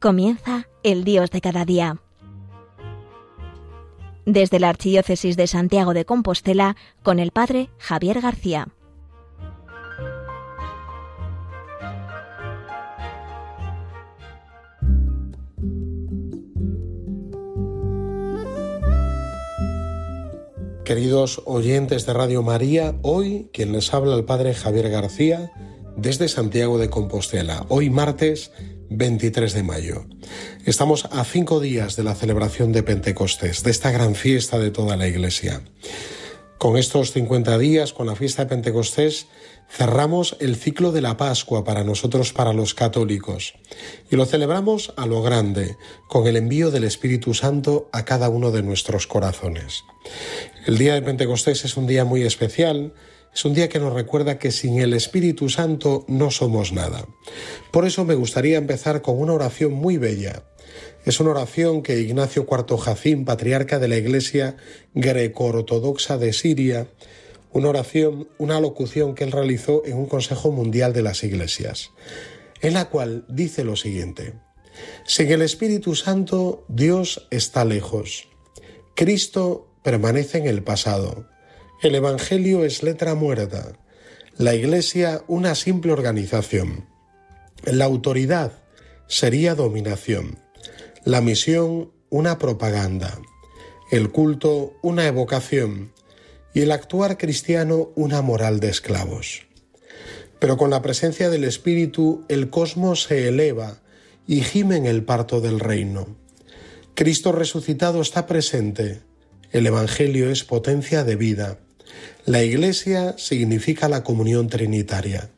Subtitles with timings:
[0.00, 2.00] Comienza el Dios de cada día.
[4.24, 8.68] Desde la Archidiócesis de Santiago de Compostela, con el Padre Javier García.
[20.86, 25.52] Queridos oyentes de Radio María, hoy quien les habla el Padre Javier García
[25.98, 27.66] desde Santiago de Compostela.
[27.68, 28.50] Hoy martes
[28.90, 30.04] 23 de mayo.
[30.66, 34.96] Estamos a cinco días de la celebración de Pentecostés, de esta gran fiesta de toda
[34.96, 35.62] la Iglesia.
[36.58, 39.28] Con estos 50 días, con la fiesta de Pentecostés,
[39.70, 43.54] cerramos el ciclo de la Pascua para nosotros, para los católicos,
[44.10, 45.76] y lo celebramos a lo grande,
[46.08, 49.84] con el envío del Espíritu Santo a cada uno de nuestros corazones.
[50.66, 52.92] El día de Pentecostés es un día muy especial,
[53.34, 57.06] es un día que nos recuerda que sin el Espíritu Santo no somos nada.
[57.70, 60.42] Por eso me gustaría empezar con una oración muy bella.
[61.04, 64.56] Es una oración que Ignacio IV Jacín, patriarca de la Iglesia
[64.94, 66.88] greco-ortodoxa de Siria,
[67.52, 71.90] una oración, una locución que él realizó en un Consejo Mundial de las Iglesias,
[72.60, 74.34] en la cual dice lo siguiente.
[75.04, 78.28] Sin el Espíritu Santo, Dios está lejos.
[78.94, 81.26] Cristo permanece en el pasado.
[81.82, 83.72] El Evangelio es letra muerta,
[84.36, 86.84] la Iglesia una simple organización,
[87.64, 88.52] la autoridad
[89.06, 90.38] sería dominación,
[91.06, 93.18] la misión una propaganda,
[93.90, 95.92] el culto una evocación.
[96.52, 99.46] Y el actuar cristiano una moral de esclavos.
[100.38, 103.80] Pero con la presencia del Espíritu el cosmos se eleva
[104.26, 106.08] y gime en el parto del reino.
[106.94, 109.00] Cristo resucitado está presente,
[109.52, 111.58] el Evangelio es potencia de vida
[112.26, 115.30] la Iglesia significa la comunión trinitaria.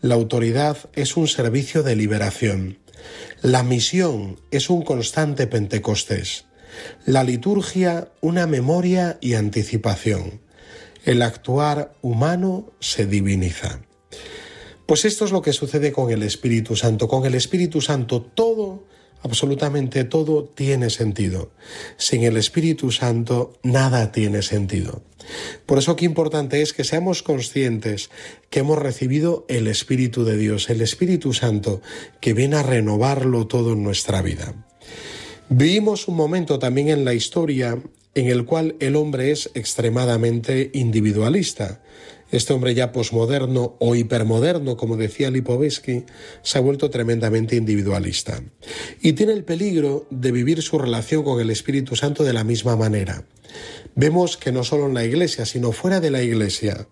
[0.00, 2.78] La autoridad es un servicio de liberación.
[3.42, 6.44] La misión es un constante Pentecostés.
[7.04, 10.40] La liturgia una memoria y anticipación.
[11.04, 13.80] El actuar humano se diviniza.
[14.86, 17.08] Pues esto es lo que sucede con el Espíritu Santo.
[17.08, 18.84] Con el Espíritu Santo todo
[19.26, 21.50] absolutamente todo tiene sentido.
[21.96, 25.02] Sin el Espíritu Santo nada tiene sentido.
[25.66, 28.10] Por eso qué importante es que seamos conscientes
[28.50, 31.82] que hemos recibido el Espíritu de Dios, el Espíritu Santo,
[32.20, 34.54] que viene a renovarlo todo en nuestra vida.
[35.48, 37.78] Vivimos un momento también en la historia
[38.14, 41.82] en el cual el hombre es extremadamente individualista.
[42.30, 46.04] Este hombre ya posmoderno o hipermoderno, como decía Lipovetsky,
[46.42, 48.42] se ha vuelto tremendamente individualista.
[49.00, 52.76] Y tiene el peligro de vivir su relación con el Espíritu Santo de la misma
[52.76, 53.24] manera.
[53.94, 56.86] Vemos que no solo en la iglesia, sino fuera de la iglesia,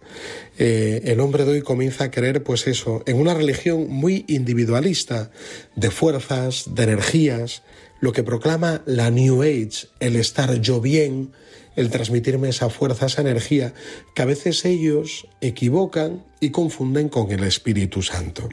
[0.56, 5.30] eh, el hombre de hoy comienza a creer, pues eso, en una religión muy individualista,
[5.76, 7.62] de fuerzas, de energías,
[8.00, 11.32] lo que proclama la New Age, el estar yo bien,
[11.76, 13.74] el transmitirme esa fuerza, esa energía,
[14.14, 18.48] que a veces ellos equivocan y confunden con el Espíritu Santo.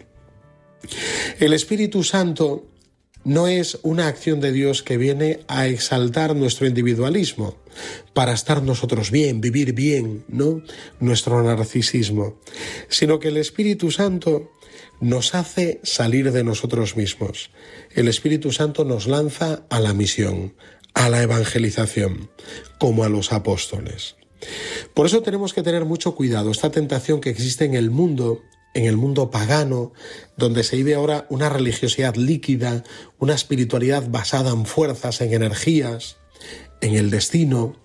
[1.39, 2.65] El Espíritu Santo
[3.23, 7.55] no es una acción de Dios que viene a exaltar nuestro individualismo,
[8.13, 10.63] para estar nosotros bien, vivir bien, ¿no?
[10.99, 12.39] Nuestro narcisismo,
[12.89, 14.51] sino que el Espíritu Santo
[14.99, 17.51] nos hace salir de nosotros mismos.
[17.93, 20.53] El Espíritu Santo nos lanza a la misión,
[20.93, 22.29] a la evangelización,
[22.79, 24.15] como a los apóstoles.
[24.93, 26.51] Por eso tenemos que tener mucho cuidado.
[26.51, 28.41] Esta tentación que existe en el mundo,
[28.73, 29.93] en el mundo pagano,
[30.37, 32.83] donde se vive ahora una religiosidad líquida,
[33.19, 36.17] una espiritualidad basada en fuerzas, en energías,
[36.81, 37.75] en el destino.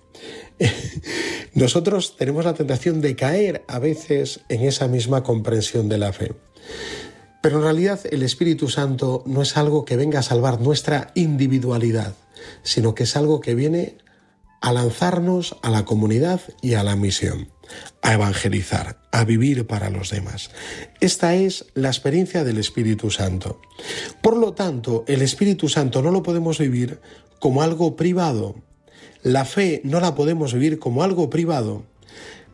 [1.53, 6.33] Nosotros tenemos la tentación de caer a veces en esa misma comprensión de la fe.
[7.41, 12.13] Pero en realidad el Espíritu Santo no es algo que venga a salvar nuestra individualidad
[12.63, 13.97] sino que es algo que viene
[14.61, 17.49] a lanzarnos a la comunidad y a la misión,
[18.01, 20.49] a evangelizar, a vivir para los demás.
[20.99, 23.61] Esta es la experiencia del Espíritu Santo.
[24.21, 26.99] Por lo tanto, el Espíritu Santo no lo podemos vivir
[27.39, 28.55] como algo privado.
[29.21, 31.83] La fe no la podemos vivir como algo privado.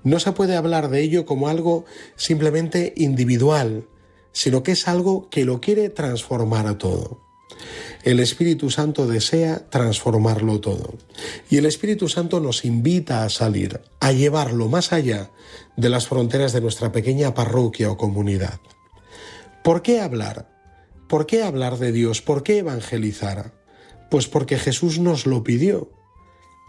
[0.04, 1.86] No se puede hablar de ello como algo
[2.18, 3.88] simplemente individual,
[4.34, 7.23] sino que es algo que lo quiere transformar a todo.
[8.04, 10.96] El Espíritu Santo desea transformarlo todo.
[11.50, 15.32] Y el Espíritu Santo nos invita a salir, a llevarlo más allá
[15.78, 18.60] de las fronteras de nuestra pequeña parroquia o comunidad.
[19.64, 20.50] ¿Por qué hablar?
[21.08, 22.22] ¿Por qué hablar de Dios?
[22.22, 23.54] ¿Por qué evangelizar?
[24.10, 25.90] Pues porque Jesús nos lo pidió.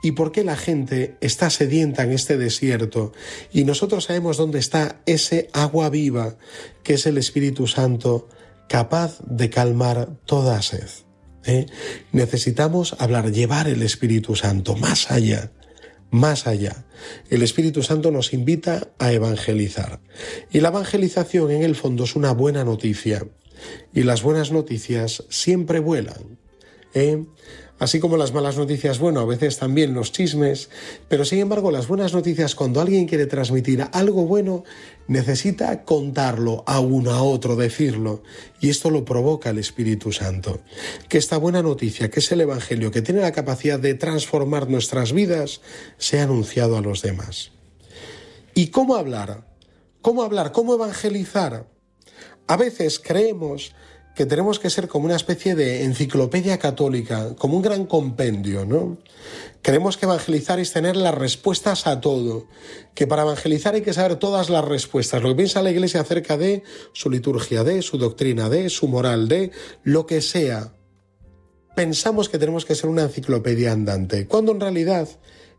[0.04, 3.12] ¿Y por qué la gente está sedienta en este desierto?
[3.52, 6.36] Y nosotros sabemos dónde está ese agua viva
[6.82, 8.28] que es el Espíritu Santo
[8.68, 10.88] capaz de calmar toda sed.
[11.44, 11.66] ¿eh?
[12.12, 15.52] Necesitamos hablar, llevar el Espíritu Santo más allá,
[16.10, 16.84] más allá.
[17.28, 20.00] El Espíritu Santo nos invita a evangelizar.
[20.50, 23.26] Y la evangelización en el fondo es una buena noticia.
[23.92, 26.38] Y las buenas noticias siempre vuelan.
[26.94, 27.24] ¿eh?
[27.78, 30.70] Así como las malas noticias, bueno, a veces también los chismes,
[31.08, 34.62] pero sin embargo las buenas noticias, cuando alguien quiere transmitir algo bueno,
[35.08, 38.22] necesita contarlo a uno, a otro, decirlo.
[38.60, 40.60] Y esto lo provoca el Espíritu Santo.
[41.08, 45.12] Que esta buena noticia, que es el Evangelio, que tiene la capacidad de transformar nuestras
[45.12, 45.60] vidas,
[45.98, 47.50] sea anunciado a los demás.
[48.54, 49.48] ¿Y cómo hablar?
[50.00, 50.52] ¿Cómo hablar?
[50.52, 51.66] ¿Cómo evangelizar?
[52.46, 53.74] A veces creemos
[54.14, 58.98] que tenemos que ser como una especie de enciclopedia católica, como un gran compendio, ¿no?
[59.62, 62.46] Creemos que evangelizar es tener las respuestas a todo,
[62.94, 66.36] que para evangelizar hay que saber todas las respuestas, lo que piensa la Iglesia acerca
[66.36, 66.62] de
[66.92, 69.50] su liturgia, de su doctrina, de su moral, de
[69.82, 70.74] lo que sea.
[71.74, 75.08] Pensamos que tenemos que ser una enciclopedia andante, cuando en realidad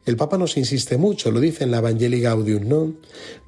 [0.06, 2.94] el Papa nos insiste mucho, lo dice en la Evangelii Gaudium, ¿no?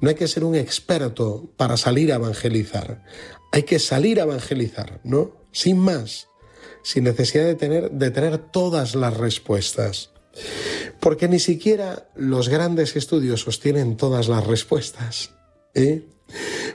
[0.00, 3.04] No hay que ser un experto para salir a evangelizar.
[3.52, 5.32] Hay que salir a evangelizar, ¿no?
[5.52, 6.28] Sin más,
[6.82, 10.10] sin necesidad de tener, de tener todas las respuestas.
[11.00, 15.34] Porque ni siquiera los grandes estudios sostienen todas las respuestas.
[15.74, 16.08] ¿eh?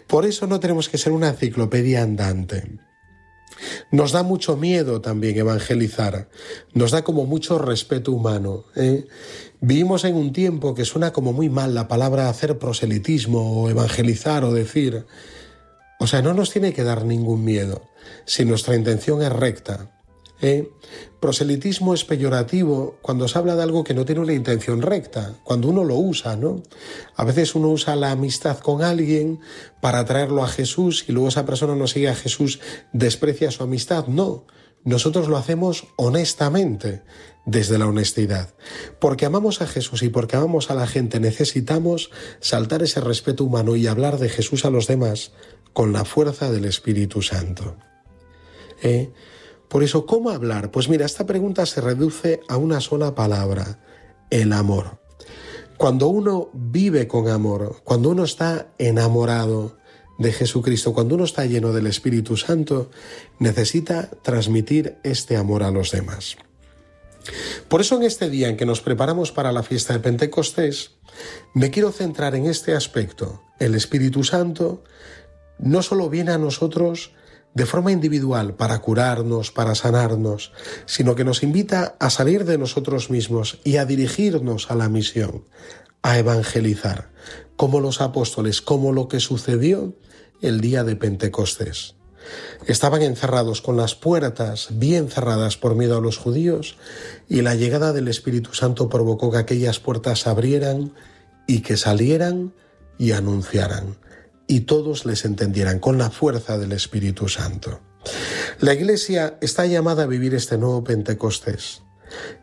[0.08, 2.80] Por eso no tenemos que ser una enciclopedia andante.
[3.92, 6.30] Nos da mucho miedo también evangelizar,
[6.74, 8.66] nos da como mucho respeto humano.
[8.76, 9.06] ¿eh?
[9.62, 14.44] Vivimos en un tiempo que suena como muy mal la palabra hacer proselitismo o evangelizar
[14.44, 15.06] o decir,
[16.04, 17.82] o sea, no nos tiene que dar ningún miedo
[18.26, 20.02] si nuestra intención es recta.
[20.42, 20.70] ¿eh?
[21.22, 25.70] Proselitismo es peyorativo cuando se habla de algo que no tiene una intención recta, cuando
[25.70, 26.62] uno lo usa, ¿no?
[27.16, 29.40] A veces uno usa la amistad con alguien
[29.80, 32.60] para atraerlo a Jesús y luego esa persona no sigue a Jesús,
[32.92, 34.08] desprecia su amistad.
[34.08, 34.46] No,
[34.84, 37.02] nosotros lo hacemos honestamente,
[37.46, 38.54] desde la honestidad.
[39.00, 42.10] Porque amamos a Jesús y porque amamos a la gente necesitamos
[42.40, 45.32] saltar ese respeto humano y hablar de Jesús a los demás
[45.74, 47.76] con la fuerza del Espíritu Santo.
[48.82, 49.12] ¿Eh?
[49.68, 50.72] Por eso, ¿cómo hablar?
[50.72, 53.80] Pues mira, esta pregunta se reduce a una sola palabra,
[54.30, 55.00] el amor.
[55.78, 59.78] Cuando uno vive con amor, cuando uno está enamorado
[60.20, 62.92] de Jesucristo, cuando uno está lleno del Espíritu Santo,
[63.40, 66.38] necesita transmitir este amor a los demás.
[67.68, 70.92] Por eso en este día en que nos preparamos para la fiesta de Pentecostés,
[71.54, 73.42] me quiero centrar en este aspecto.
[73.60, 74.84] El Espíritu Santo
[75.60, 77.12] no solo viene a nosotros
[77.54, 80.52] de forma individual para curarnos, para sanarnos,
[80.86, 85.46] sino que nos invita a salir de nosotros mismos y a dirigirnos a la misión,
[86.02, 87.12] a evangelizar,
[87.56, 89.96] como los apóstoles, como lo que sucedió
[90.42, 91.96] el día de Pentecostés.
[92.66, 96.78] Estaban encerrados con las puertas bien cerradas por miedo a los judíos
[97.28, 100.94] y la llegada del Espíritu Santo provocó que aquellas puertas se abrieran
[101.48, 102.54] y que salieran
[102.98, 103.98] y anunciaran
[104.54, 107.80] y todos les entendieran con la fuerza del Espíritu Santo.
[108.60, 111.82] La Iglesia está llamada a vivir este nuevo Pentecostés,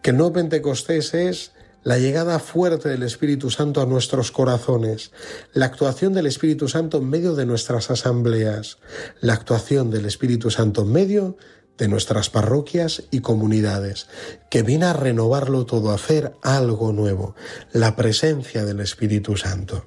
[0.03, 1.53] que el nuevo Pentecostés es
[1.85, 5.13] la llegada fuerte del Espíritu Santo a nuestros corazones,
[5.53, 8.79] la actuación del Espíritu Santo en medio de nuestras asambleas,
[9.21, 11.37] la actuación del Espíritu Santo en medio
[11.81, 14.07] de nuestras parroquias y comunidades,
[14.51, 17.35] que viene a renovarlo todo, a hacer algo nuevo,
[17.73, 19.87] la presencia del Espíritu Santo,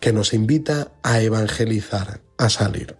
[0.00, 2.96] que nos invita a evangelizar, a salir.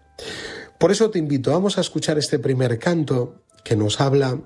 [0.79, 4.41] Por eso te invito, vamos a escuchar este primer canto que nos habla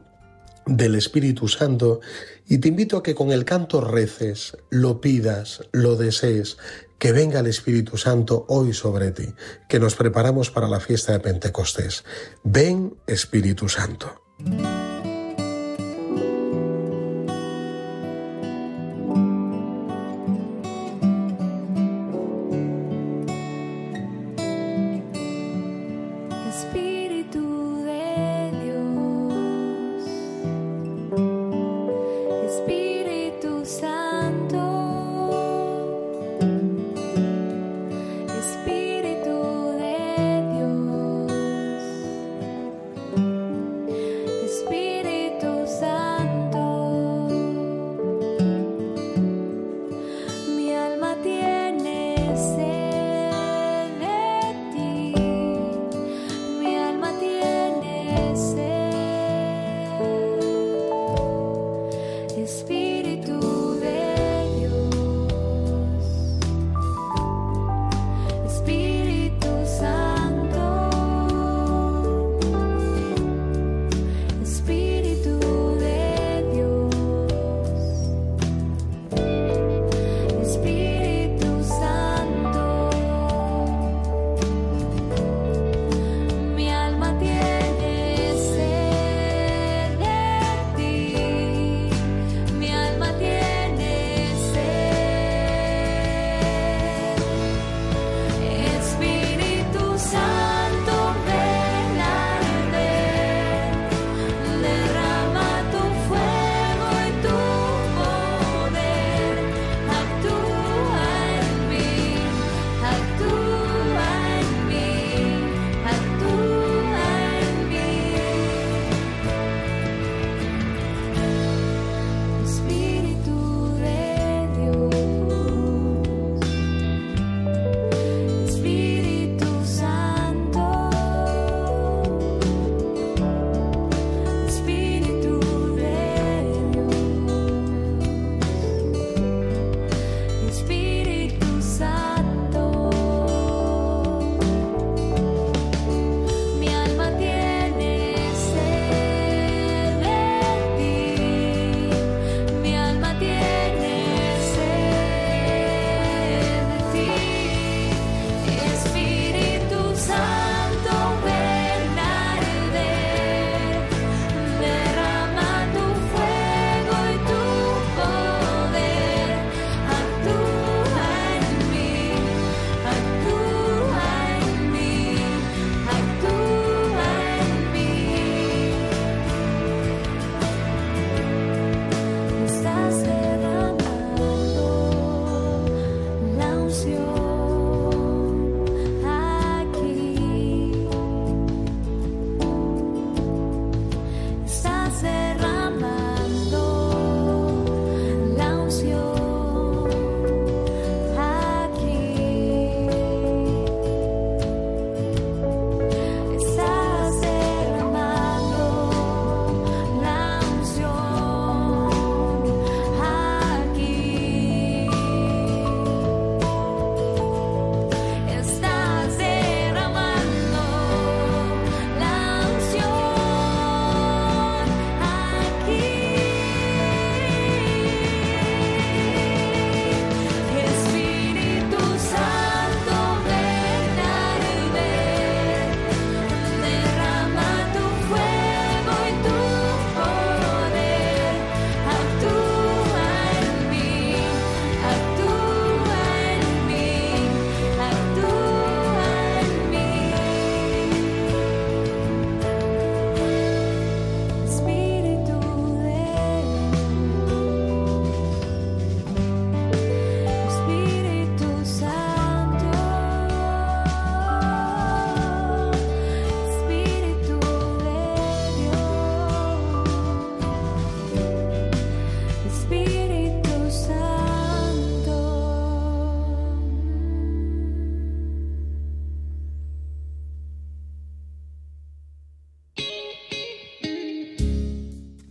[0.65, 2.01] del Espíritu Santo
[2.49, 6.57] y te invito a que con el canto reces, lo pidas, lo desees,
[7.03, 9.35] que venga el Espíritu Santo hoy sobre ti,
[9.69, 12.05] que nos preparamos para la fiesta de Pentecostés.
[12.45, 14.23] Ven Espíritu Santo.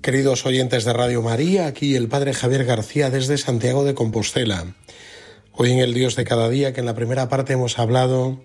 [0.01, 4.74] Queridos oyentes de Radio María, aquí el Padre Javier García desde Santiago de Compostela.
[5.51, 8.41] Hoy en el Dios de cada día, que en la primera parte hemos hablado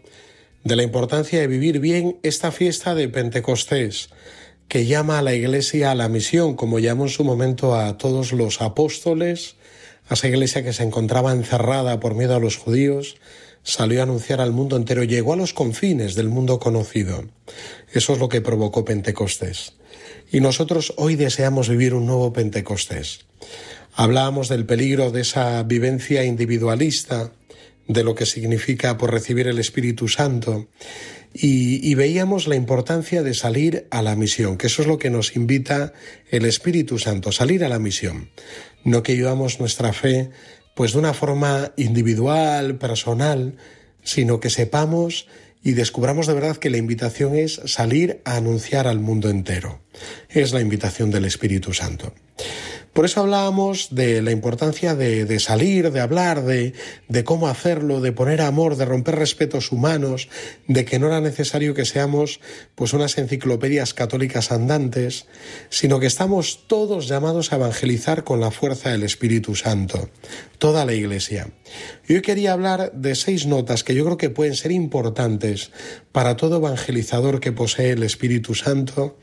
[0.65, 4.11] de la importancia de vivir bien esta fiesta de Pentecostés,
[4.69, 8.35] que llama a la Iglesia a la misión, como llamó en su momento a todos
[8.35, 9.57] los apóstoles,
[10.11, 13.17] a esa Iglesia que se encontraba encerrada por miedo a los judíos,
[13.63, 17.25] salió a anunciar al mundo entero, llegó a los confines del mundo conocido.
[17.95, 19.73] Eso es lo que provocó Pentecostés.
[20.31, 23.27] Y nosotros hoy deseamos vivir un nuevo Pentecostés.
[23.95, 27.33] Hablábamos del peligro de esa vivencia individualista,
[27.89, 30.69] de lo que significa por recibir el Espíritu Santo,
[31.33, 35.11] y, y, veíamos la importancia de salir a la misión, que eso es lo que
[35.11, 35.93] nos invita
[36.31, 38.31] el Espíritu Santo, salir a la misión.
[38.85, 40.31] No que llevamos nuestra fe
[40.77, 43.57] pues de una forma individual, personal,
[44.03, 45.27] sino que sepamos
[45.67, 49.81] y descubramos de verdad que la invitación es salir a anunciar al mundo entero.
[50.29, 52.15] Es la invitación del Espíritu Santo.
[52.97, 56.73] Por eso hablábamos de la importancia de, salir, de hablar, de,
[57.09, 60.31] de, cómo hacerlo, de poner amor, de romper respetos humanos,
[60.67, 62.41] de que no era necesario que seamos
[62.75, 65.27] pues unas enciclopedias católicas andantes,
[65.69, 70.09] sino que estamos todos llamados a evangelizar con la fuerza del Espíritu Santo,
[70.57, 71.51] toda la Iglesia.
[72.09, 75.71] Y hoy quería hablar de seis notas que yo creo que pueden ser importantes
[76.13, 79.19] para todo evangelizador que posee el Espíritu Santo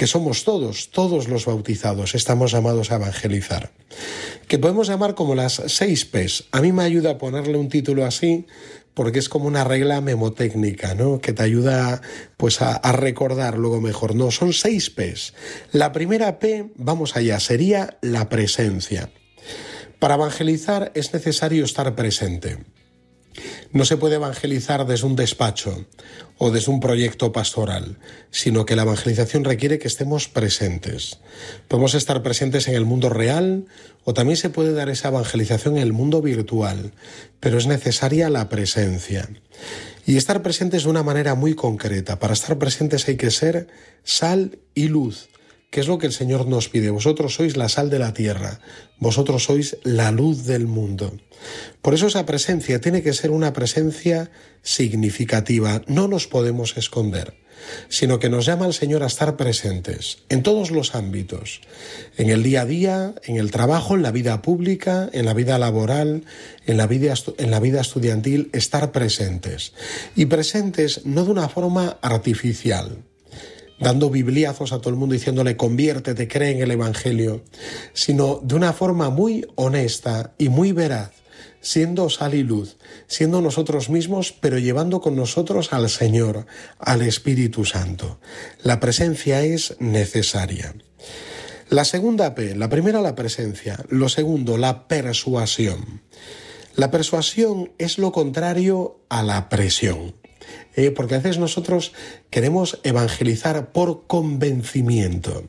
[0.00, 3.70] que somos todos, todos los bautizados, estamos llamados a evangelizar,
[4.48, 6.44] que podemos llamar como las seis P's.
[6.52, 8.46] A mí me ayuda a ponerle un título así
[8.94, 11.20] porque es como una regla memotécnica, ¿no?
[11.20, 12.00] Que te ayuda
[12.38, 14.14] pues a, a recordar luego mejor.
[14.14, 15.34] No, son seis P's.
[15.70, 19.10] La primera P, vamos allá, sería la presencia.
[19.98, 22.56] Para evangelizar es necesario estar presente.
[23.72, 25.86] No se puede evangelizar desde un despacho
[26.38, 27.98] o desde un proyecto pastoral,
[28.32, 31.20] sino que la evangelización requiere que estemos presentes.
[31.68, 33.66] Podemos estar presentes en el mundo real
[34.04, 36.92] o también se puede dar esa evangelización en el mundo virtual,
[37.38, 39.28] pero es necesaria la presencia.
[40.04, 42.18] Y estar presentes de una manera muy concreta.
[42.18, 43.68] Para estar presentes hay que ser
[44.02, 45.29] sal y luz
[45.70, 46.90] ¿Qué es lo que el Señor nos pide?
[46.90, 48.58] Vosotros sois la sal de la tierra,
[48.98, 51.16] vosotros sois la luz del mundo.
[51.80, 57.34] Por eso esa presencia tiene que ser una presencia significativa, no nos podemos esconder,
[57.88, 61.60] sino que nos llama el Señor a estar presentes en todos los ámbitos,
[62.16, 65.56] en el día a día, en el trabajo, en la vida pública, en la vida
[65.60, 66.24] laboral,
[66.66, 69.72] en la vida, en la vida estudiantil, estar presentes.
[70.16, 73.04] Y presentes no de una forma artificial,
[73.80, 77.42] dando bibliazos a todo el mundo diciéndole conviértete, cree en el Evangelio,
[77.92, 81.10] sino de una forma muy honesta y muy veraz,
[81.60, 86.46] siendo sal y luz, siendo nosotros mismos, pero llevando con nosotros al Señor,
[86.78, 88.20] al Espíritu Santo.
[88.62, 90.74] La presencia es necesaria.
[91.68, 96.02] La segunda P, la primera la presencia, lo segundo la persuasión.
[96.74, 100.14] La persuasión es lo contrario a la presión.
[100.76, 101.92] Eh, porque a veces nosotros
[102.30, 105.44] queremos evangelizar por convencimiento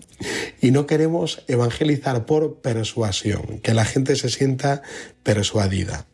[0.61, 4.81] y no queremos evangelizar por persuasión, que la gente se sienta
[5.23, 6.07] persuadida.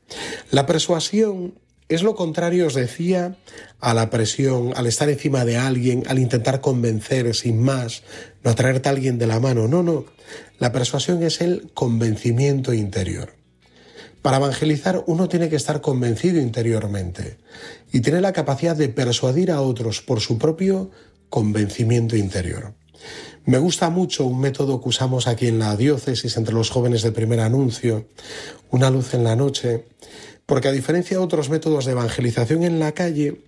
[0.51, 1.55] La persuasión
[1.89, 3.37] es lo contrario, os decía,
[3.79, 8.03] a la presión, al estar encima de alguien, al intentar convencer sin más,
[8.43, 9.69] no atraerte a alguien de la mano.
[9.69, 10.05] No, no.
[10.59, 13.36] La persuasión es el convencimiento interior.
[14.27, 17.37] Para evangelizar uno tiene que estar convencido interiormente
[17.93, 20.91] y tiene la capacidad de persuadir a otros por su propio
[21.29, 22.73] convencimiento interior.
[23.45, 27.13] Me gusta mucho un método que usamos aquí en la diócesis entre los jóvenes de
[27.13, 28.09] primer anuncio,
[28.69, 29.85] una luz en la noche,
[30.45, 33.45] porque a diferencia de otros métodos de evangelización en la calle,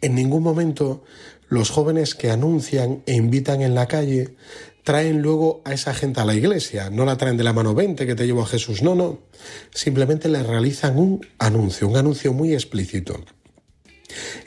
[0.00, 1.04] en ningún momento
[1.50, 4.34] los jóvenes que anuncian e invitan en la calle
[4.90, 8.08] traen luego a esa gente a la iglesia, no la traen de la mano 20
[8.08, 9.20] que te llevo a Jesús, no, no,
[9.72, 13.24] simplemente le realizan un anuncio, un anuncio muy explícito.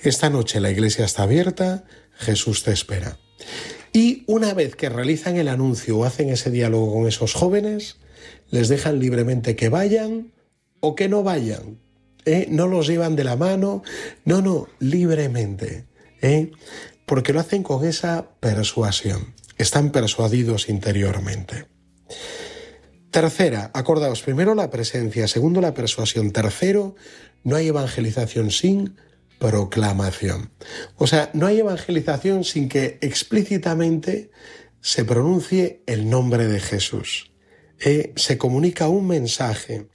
[0.02, 1.86] Esta noche la iglesia está abierta,
[2.18, 3.18] Jesús te espera.
[3.94, 7.96] Y una vez que realizan el anuncio o hacen ese diálogo con esos jóvenes,
[8.50, 10.34] les dejan libremente que vayan
[10.82, 11.80] o que no vayan.
[12.26, 12.48] ¿eh?
[12.50, 13.82] No los llevan de la mano,
[14.26, 15.86] no, no, libremente.
[16.22, 16.52] ¿eh?
[17.06, 21.66] Porque lo hacen con esa persuasión están persuadidos interiormente.
[23.12, 26.96] Tercera, acordaos, primero la presencia, segundo la persuasión, tercero,
[27.44, 28.96] no hay evangelización sin
[29.38, 30.52] proclamación.
[30.96, 34.32] O sea, no hay evangelización sin que explícitamente
[34.82, 37.32] se pronuncie el nombre de Jesús.
[37.80, 39.88] Eh, se comunica un mensaje,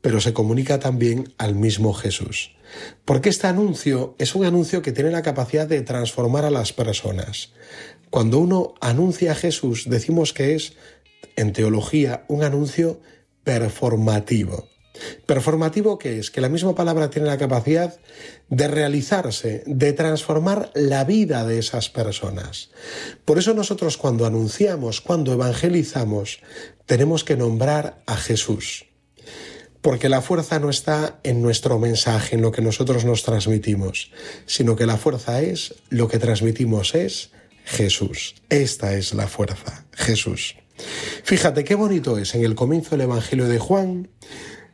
[0.00, 2.56] pero se comunica también al mismo Jesús.
[3.04, 7.52] Porque este anuncio es un anuncio que tiene la capacidad de transformar a las personas.
[8.10, 10.74] Cuando uno anuncia a Jesús, decimos que es,
[11.36, 13.00] en teología, un anuncio
[13.44, 14.68] performativo.
[15.26, 18.00] Performativo que es que la misma palabra tiene la capacidad
[18.48, 22.70] de realizarse, de transformar la vida de esas personas.
[23.24, 26.40] Por eso nosotros cuando anunciamos, cuando evangelizamos,
[26.86, 28.86] tenemos que nombrar a Jesús.
[29.80, 34.10] Porque la fuerza no está en nuestro mensaje, en lo que nosotros nos transmitimos,
[34.44, 37.30] sino que la fuerza es, lo que transmitimos es
[37.64, 38.34] Jesús.
[38.48, 40.56] Esta es la fuerza, Jesús.
[41.24, 44.08] Fíjate qué bonito es en el comienzo del Evangelio de Juan,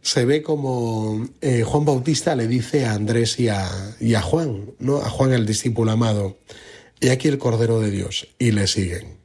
[0.02, 3.68] se ve como eh, Juan Bautista le dice a Andrés y a,
[3.98, 4.98] y a Juan, ¿no?
[4.98, 6.38] A Juan el discípulo amado,
[7.00, 9.16] y aquí el Cordero de Dios, y le siguen.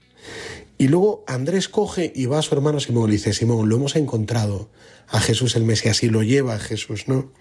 [0.79, 3.75] Y luego Andrés coge y va a su hermano Simón y le dice, Simón, lo
[3.75, 4.71] hemos encontrado
[5.11, 7.31] a Jesús el Mesías y lo lleva a Jesús, ¿no?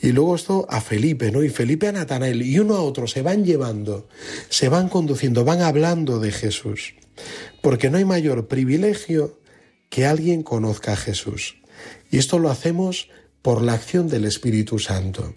[0.00, 1.42] Y luego esto a Felipe, ¿no?
[1.42, 4.08] Y Felipe a Natanael y uno a otro se van llevando,
[4.48, 6.94] se van conduciendo, van hablando de Jesús.
[7.62, 9.40] Porque no hay mayor privilegio
[9.88, 11.56] que alguien conozca a Jesús.
[12.10, 13.08] Y esto lo hacemos
[13.42, 15.34] por la acción del Espíritu Santo.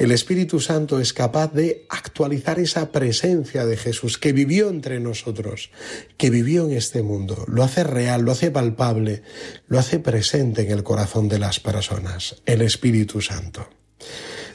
[0.00, 5.70] El Espíritu Santo es capaz de actualizar esa presencia de Jesús que vivió entre nosotros,
[6.16, 7.44] que vivió en este mundo.
[7.48, 9.22] Lo hace real, lo hace palpable,
[9.68, 13.68] lo hace presente en el corazón de las personas, el Espíritu Santo.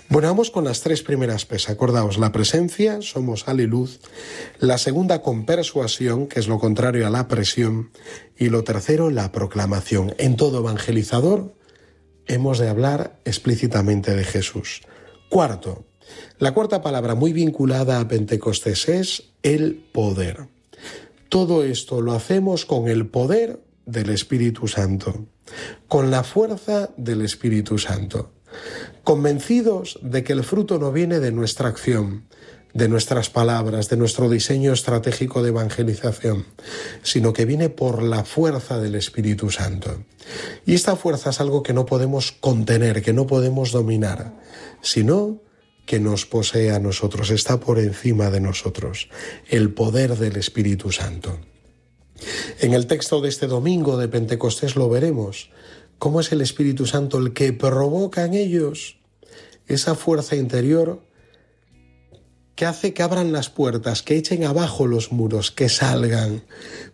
[0.10, 1.70] Bueno, vamos con las tres primeras P's.
[1.70, 4.00] Acordaos, la presencia, somos sal y luz.
[4.58, 7.92] La segunda con persuasión, que es lo contrario a la presión.
[8.36, 10.16] Y lo tercero, la proclamación.
[10.18, 11.54] En todo evangelizador
[12.26, 14.82] hemos de hablar explícitamente de Jesús.
[15.30, 15.86] Cuarto,
[16.40, 20.48] la cuarta palabra muy vinculada a Pentecostés es el poder.
[21.30, 25.26] Todo esto lo hacemos con el poder del Espíritu Santo,
[25.88, 28.32] con la fuerza del Espíritu Santo
[29.04, 32.26] convencidos de que el fruto no viene de nuestra acción,
[32.76, 36.46] de nuestras palabras, de nuestro diseño estratégico de evangelización,
[37.04, 40.04] sino que viene por la fuerza del Espíritu Santo.
[40.66, 44.34] Y esta fuerza es algo que no podemos contener, que no podemos dominar,
[44.82, 45.42] sino
[45.86, 49.08] que nos posee a nosotros, está por encima de nosotros,
[49.48, 51.40] el poder del Espíritu Santo.
[52.60, 55.50] En el texto de este domingo de Pentecostés lo veremos,
[55.98, 58.98] cómo es el Espíritu Santo el que provoca en ellos
[59.66, 61.06] esa fuerza interior
[62.56, 66.44] que hace que abran las puertas, que echen abajo los muros, que salgan,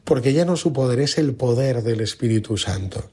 [0.04, 3.12] porque ya no su poder es el poder del Espíritu Santo.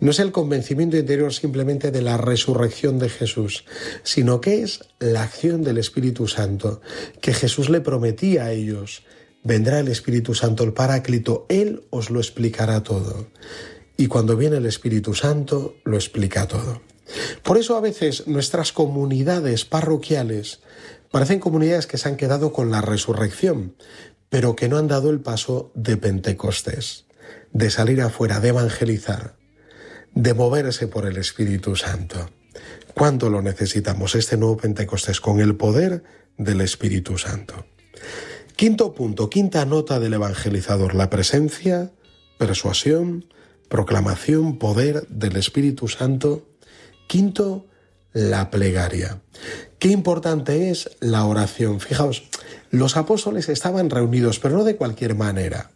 [0.00, 3.64] No es el convencimiento interior simplemente de la resurrección de Jesús,
[4.02, 6.80] sino que es la acción del Espíritu Santo,
[7.20, 9.02] que Jesús le prometía a ellos.
[9.44, 13.28] Vendrá el Espíritu Santo, el Paráclito, Él os lo explicará todo.
[13.98, 16.80] Y cuando viene el Espíritu Santo, lo explica todo.
[17.42, 20.60] Por eso a veces nuestras comunidades parroquiales
[21.12, 23.76] parecen comunidades que se han quedado con la resurrección,
[24.28, 27.06] pero que no han dado el paso de Pentecostés,
[27.52, 29.36] de salir afuera, de evangelizar,
[30.14, 32.30] de moverse por el Espíritu Santo.
[32.94, 35.20] ¿Cuándo lo necesitamos este nuevo Pentecostés?
[35.20, 36.02] Con el poder
[36.36, 37.66] del Espíritu Santo.
[38.56, 41.92] Quinto punto, quinta nota del evangelizador, la presencia,
[42.38, 43.26] persuasión,
[43.68, 46.48] proclamación, poder del Espíritu Santo
[47.12, 47.66] Quinto,
[48.12, 49.20] la plegaria.
[49.78, 51.80] Qué importante es la oración.
[51.80, 52.24] Fijaos,
[52.70, 55.72] los apóstoles estaban reunidos, pero no de cualquier manera.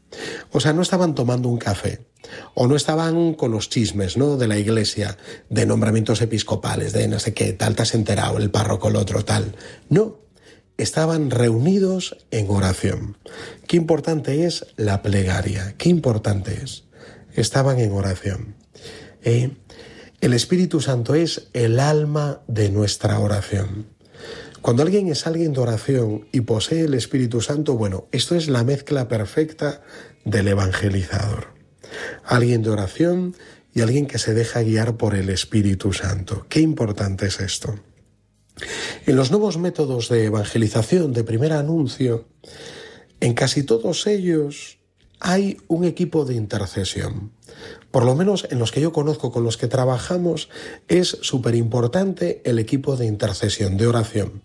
[0.53, 2.07] O sea, no estaban tomando un café,
[2.55, 4.37] o no estaban con los chismes, ¿no?
[4.37, 5.16] De la iglesia,
[5.51, 9.25] de nombramientos episcopales, de no sé qué, tal te has enterado, el párroco, el otro,
[9.25, 9.55] tal.
[9.88, 10.20] No,
[10.79, 13.18] estaban reunidos en oración.
[13.66, 16.85] Qué importante es la plegaria, qué importante es.
[17.35, 18.57] Estaban en oración.
[19.22, 19.51] ¿Eh?
[20.20, 23.87] El Espíritu Santo es el alma de nuestra oración.
[24.62, 28.64] Cuando alguien es alguien de oración y posee el Espíritu Santo, bueno, esto es la
[28.64, 29.83] mezcla perfecta
[30.24, 31.48] del evangelizador.
[32.24, 33.37] Alguien de oración
[33.74, 36.46] y alguien que se deja guiar por el Espíritu Santo.
[36.48, 37.79] Qué importante es esto.
[39.05, 42.26] En los nuevos métodos de evangelización, de primer anuncio,
[43.20, 44.79] en casi todos ellos
[45.20, 47.36] hay un equipo de intercesión
[47.96, 50.50] por lo menos en los que yo conozco, con los que trabajamos,
[50.87, 54.42] es súper importante el equipo de intercesión, de oración.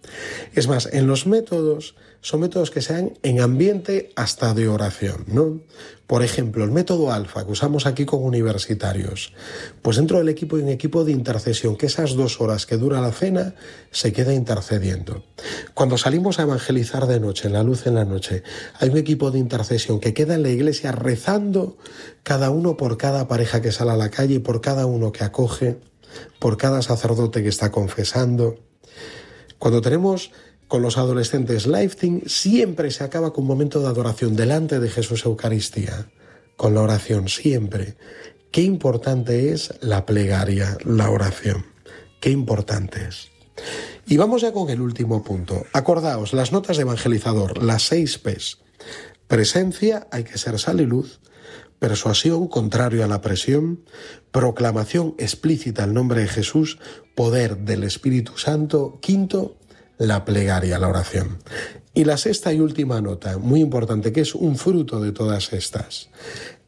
[0.54, 5.60] Es más, en los métodos son métodos que sean en ambiente hasta de oración, ¿no?
[6.06, 9.34] Por ejemplo, el método alfa que usamos aquí con universitarios,
[9.82, 13.02] pues dentro del equipo hay un equipo de intercesión que esas dos horas que dura
[13.02, 13.56] la cena
[13.92, 15.24] se queda intercediendo.
[15.74, 18.44] Cuando salimos a evangelizar de noche, en la luz en la noche,
[18.80, 21.78] hay un equipo de intercesión que queda en la iglesia rezando
[22.24, 25.80] cada uno por cada pareja que sale a la calle por cada uno que acoge
[26.40, 28.58] por cada sacerdote que está confesando.
[29.60, 30.32] Cuando tenemos
[30.72, 35.26] con los adolescentes lifting, siempre se acaba con un momento de adoración delante de Jesús
[35.26, 36.10] Eucaristía,
[36.56, 37.98] con la oración, siempre.
[38.52, 41.66] Qué importante es la plegaria, la oración.
[42.22, 43.32] Qué importante es.
[44.08, 45.66] Y vamos ya con el último punto.
[45.74, 48.60] Acordaos, las notas de evangelizador, las seis P's.
[49.28, 51.20] Presencia, hay que ser sal y luz.
[51.80, 53.84] Persuasión, contrario a la presión.
[54.32, 56.80] Proclamación explícita al nombre de Jesús.
[57.14, 59.00] Poder del Espíritu Santo.
[59.02, 59.58] Quinto,
[60.02, 61.40] la plegaria, la oración.
[61.94, 66.10] Y la sexta y última nota, muy importante, que es un fruto de todas estas,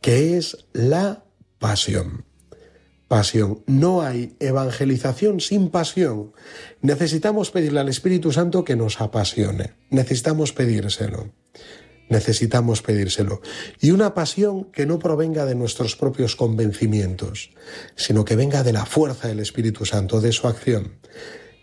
[0.01, 1.23] que es la
[1.59, 2.25] pasión
[3.13, 3.61] pasión.
[3.67, 6.33] No hay evangelización sin pasión.
[6.81, 9.75] Necesitamos pedirle al Espíritu Santo que nos apasione.
[9.91, 11.31] Necesitamos pedírselo.
[12.09, 13.39] Necesitamos pedírselo.
[13.79, 17.51] Y una pasión que no provenga de nuestros propios convencimientos,
[17.95, 20.93] sino que venga de la fuerza del Espíritu Santo, de su acción,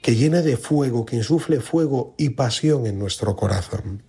[0.02, 4.02] que llene de fuego, que insufle fuego y pasión en nuestro corazón.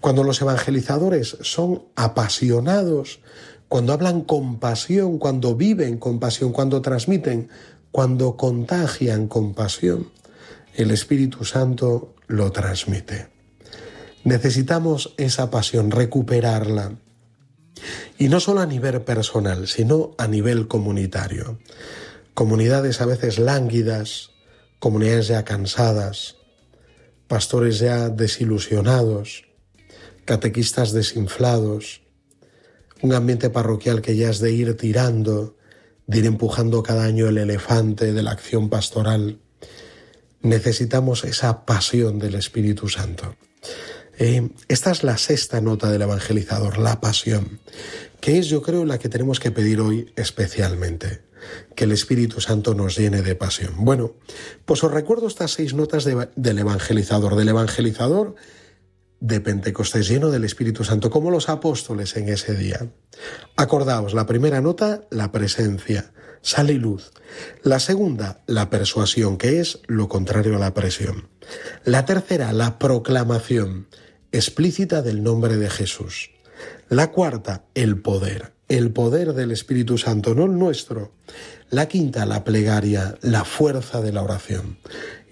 [0.00, 3.20] Cuando los evangelizadores son apasionados,
[3.68, 7.48] cuando hablan con pasión, cuando viven con pasión, cuando transmiten,
[7.90, 10.10] cuando contagian con pasión,
[10.74, 13.28] el Espíritu Santo lo transmite.
[14.24, 16.96] Necesitamos esa pasión, recuperarla.
[18.18, 21.58] Y no solo a nivel personal, sino a nivel comunitario.
[22.34, 24.31] Comunidades a veces lánguidas,
[24.82, 26.38] comunidades ya cansadas,
[27.28, 29.44] pastores ya desilusionados,
[30.24, 32.02] catequistas desinflados,
[33.00, 35.56] un ambiente parroquial que ya es de ir tirando,
[36.08, 39.38] de ir empujando cada año el elefante de la acción pastoral.
[40.40, 43.36] Necesitamos esa pasión del Espíritu Santo.
[44.18, 47.60] Eh, esta es la sexta nota del evangelizador, la pasión,
[48.20, 51.20] que es yo creo la que tenemos que pedir hoy especialmente,
[51.74, 53.74] que el Espíritu Santo nos llene de pasión.
[53.78, 54.14] Bueno,
[54.64, 58.34] pues os recuerdo estas seis notas del evangelizador, del evangelizador
[59.20, 62.88] de Pentecostés lleno del Espíritu Santo, como los apóstoles en ese día.
[63.56, 67.12] Acordaos, la primera nota, la presencia, sal y luz.
[67.62, 71.28] La segunda, la persuasión, que es lo contrario a la presión.
[71.84, 73.86] La tercera, la proclamación
[74.32, 76.30] explícita del nombre de Jesús.
[76.88, 81.12] La cuarta, el poder, el poder del Espíritu Santo, no el nuestro.
[81.70, 84.78] La quinta, la plegaria, la fuerza de la oración.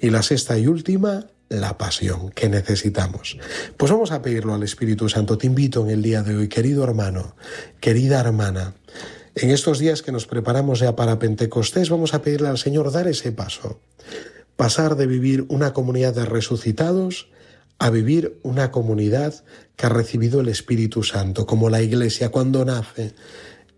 [0.00, 3.38] Y la sexta y última, la pasión que necesitamos.
[3.76, 5.36] Pues vamos a pedirlo al Espíritu Santo.
[5.36, 7.34] Te invito en el día de hoy, querido hermano,
[7.80, 8.74] querida hermana.
[9.34, 13.08] En estos días que nos preparamos ya para Pentecostés, vamos a pedirle al Señor dar
[13.08, 13.80] ese paso.
[14.56, 17.28] Pasar de vivir una comunidad de resucitados
[17.80, 19.42] a vivir una comunidad
[19.74, 23.14] que ha recibido el Espíritu Santo, como la Iglesia cuando nace.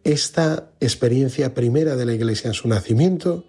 [0.02, 3.46] Esta experiencia primera de la Iglesia en su nacimiento,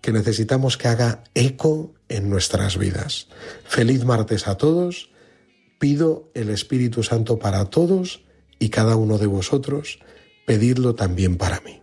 [0.00, 3.26] que necesitamos que haga eco en nuestras vidas.
[3.64, 5.10] Feliz martes a todos.
[5.80, 8.24] Pido el Espíritu Santo para todos
[8.60, 9.98] y cada uno de vosotros.
[10.46, 11.82] Pedidlo también para mí.